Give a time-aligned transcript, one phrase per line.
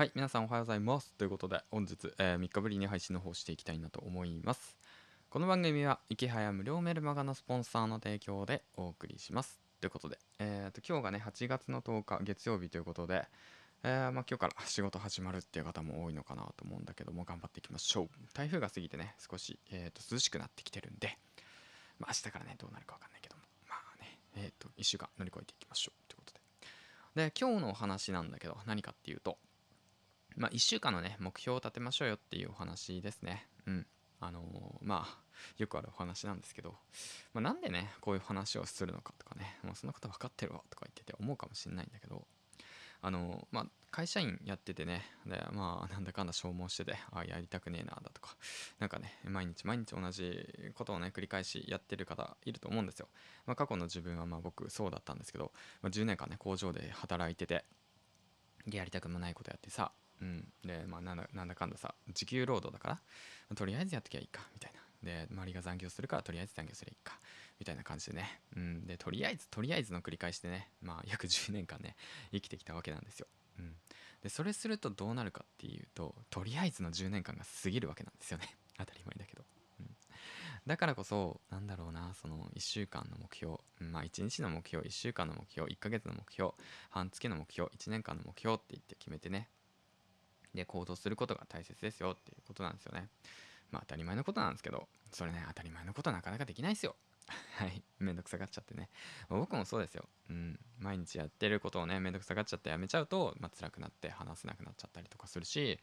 [0.00, 1.12] はい、皆さんおはようございます。
[1.18, 4.78] ということで、本日、え3日ぶりに配信の方していきたいなと思います。
[5.28, 9.60] この番組は、池早無料メルマガのスポンサーの提供でお送りします。
[9.78, 13.28] ということで、えー、と今日がね、8月の10日、月曜日ということで、
[13.82, 18.08] えーまあ、今日から 仕事始まるっていう方も多いのかなと思うんだけども、頑張っていきましょう。
[18.32, 21.18] 台風が過ぎてね、少し、えー、と涼しくなってきてるんで、
[21.98, 26.08] まあ、明日からね、どうなるかわかんないけども、まあね、えっ、と、1週間乗り越えていきましょう。
[26.08, 26.40] ということで。
[27.16, 29.36] で、今日のお話なんだけど、何かっていうと、
[30.40, 33.46] まあ、1週間のね、目標を立てましょうよっていうお話ですね。
[33.66, 33.86] うん。
[34.20, 35.18] あのーまあ、
[35.58, 36.76] よくあるお話なんですけど、
[37.34, 42.26] まあ、なんでね、こういう話をするのかとかね、もうそんなこと分かってるわとか言ってて思うかもしれないんだけど、
[43.02, 48.34] あのーまあ、会社員やっててね、で、まあ、なんだかんだ消耗してて、あ、やりたくねえな、だとか、
[48.78, 53.08] なんかね、毎日毎日同じことをね、繰り返しやってる方いると思うんですよ。
[53.44, 57.66] まあ、過去の自分はまあ僕そうだったんですけど、まあ、10年間ね、工場で働いてて、
[58.66, 63.00] でやりたくもないことやってさ、うん、で、まあ、なんだなんだかんださ時給労働だか
[63.50, 64.80] らとりあえずやってきゃいいかみたいな。
[65.02, 67.18] で周りが残業するからとりあえず残業すればいいか
[67.58, 71.96] みたいな感じでね、うん、でとりあえずとりあえずの繰り返しでね、まあ、 約10年間ね
[72.32, 73.26] 生きてきたわけなんですよ、
[73.58, 73.74] うん、
[74.22, 78.56] でそれするとどうなるかっていうととりあえずの10年間が過ぎるわけなんですよね。
[78.78, 79.44] 当たり前だけど、
[79.80, 79.96] うん、
[80.66, 86.52] だからこそなんだろうなその1週間の目標、まあ1日の目標1週間の目標1ヶ月の目標
[86.88, 89.50] 半月の目標1年間の目標って言って決めてね
[90.54, 93.08] で行動することが大切ですよっていうことなんですよね。
[93.70, 96.96] まあ当たり前のことなんですけど、それね、当たり前のことはなかなかできないですよ。
[97.56, 97.82] はい。
[97.98, 98.88] めんどくさがっちゃってね。
[99.28, 100.08] 僕もそうですよ。
[100.28, 100.58] うん。
[100.78, 105.78] 毎日やってることをね、めんどくさがっちゃってやめちゃうと、まあ辛くなって話せなくなっちゃったりとかするし、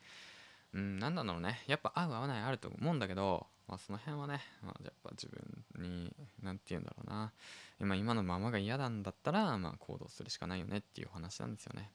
[0.73, 1.63] うん、なんだろうね。
[1.67, 7.31] やっぱ合う合わないあると思うんだけど、まあその辺はね、まあ、やっぱ自分に、なんて言うんだろうな。
[7.79, 11.91] 今今のままが嫌なんだったら、まあ行動するしかないよねっていう話なんですよね。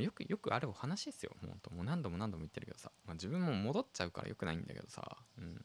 [0.00, 1.32] よくよくあるお話ですよ。
[1.42, 2.90] もうもう何度も何度も言ってるけどさ。
[3.04, 5.16] まあ、自分も戻っちゃうからよくないんだけどさ。
[5.38, 5.64] うん。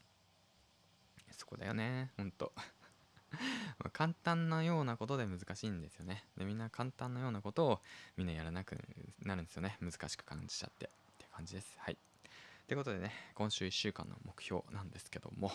[1.32, 2.12] そこだよね。
[2.16, 2.52] ほんと。
[3.92, 6.24] 簡単なようなことで難しいんですよね。
[6.36, 7.82] で、みんな簡単なようなことを
[8.16, 8.78] みんなやらなく
[9.20, 9.78] なるんですよね。
[9.80, 10.86] 難しく感じちゃって。
[10.86, 10.88] っ
[11.18, 11.76] て感じです。
[11.78, 11.98] はい。
[12.66, 15.52] ということでね、今週1週間の目標なんですけども、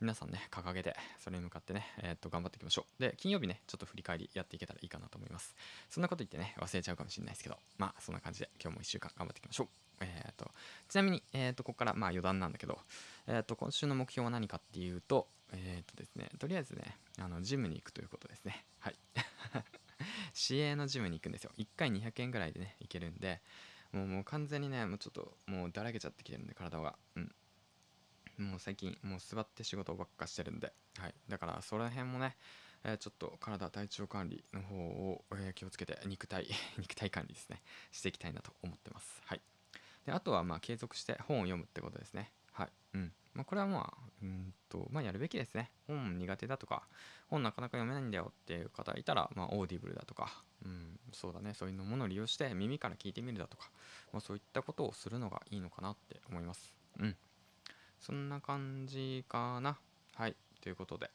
[0.00, 3.02] 皆さんね、掲げて、それに向かってね、えーっと、頑張っていきましょう。
[3.02, 5.56] で、金曜日ね、ちょっと振り返りやっていけたらいいかなと思います。
[5.90, 9.68] そんなこと言ってね、忘れちゃうかもしれないですけど、まあ、そんな感じで、今日も1週間頑張っていきましょう。
[10.02, 10.52] えーっと、
[10.88, 12.78] ちなみに、えーっと、ここから、まあ、余談なんだけど、
[13.26, 18.64] えーっと、今週の目標は何かっていうと、えっとですね、とりあえずね、あの、ジムに行くということですね。
[18.78, 18.96] はい。
[20.32, 21.50] 市営のジムに行くんですよ。
[21.58, 23.40] 1回200円ぐらいでね、行けるんで、
[23.92, 26.96] もうもう完全にね、もうちょっともうだらけちゃってきてるんで、体が。
[27.16, 27.34] うん。
[28.38, 31.14] もう最近、もう座って仕事ばっかしてるんで、はい。
[31.28, 32.36] だから、その辺もね、
[32.84, 36.46] えーちょっと体、体調管理の方を、えー気をつけて、肉体、
[36.78, 39.20] 肉体管理ですね、していきたいなと思ってます。
[39.26, 39.42] はい。
[40.06, 42.32] で、あとは、まあ、継続して本を読むってことですね。
[42.52, 42.68] はい。
[42.94, 43.12] うん。
[43.34, 45.70] まあ、これはまあ、うんと、まあ、やるべきですね。
[45.86, 46.82] 本苦手だとか、
[47.28, 50.30] 本なかなか読めないんだよっていう方いたら、まあ、オーディブルだとか、
[50.64, 53.70] うん、そうだね、そういうのものを利用して耳から聞いてみるだとか、
[54.12, 56.72] まあ、そういったことをするのがいいのかなって思います。
[57.00, 57.16] うん。
[58.00, 59.78] そんな感じかな。
[60.14, 60.36] はい。
[60.60, 61.10] ということで。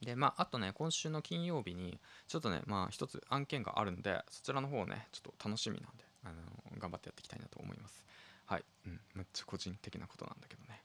[0.00, 1.98] で、まあ、あとね、今週の金曜日に、
[2.28, 6.34] ちょっとね、まあ、一つ案件があるんで、そちらの方をね、ちょっと楽しみなんで、あの
[6.78, 8.04] 頑張ってやっていきたいなと思います。
[8.46, 8.64] はい。
[8.86, 9.00] うん。
[9.14, 10.82] めっちゃ個人的なことなんだけどね。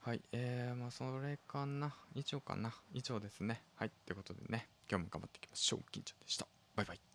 [0.00, 0.22] はい。
[0.32, 1.94] えー、まあ、それかな。
[2.14, 2.72] 以上かな。
[2.92, 3.62] 以上ですね。
[3.74, 3.90] はい。
[4.06, 5.80] ということでね、今日も頑張っていきましょう。
[5.90, 6.46] 金ちゃんでした。
[6.76, 7.09] バイバイ。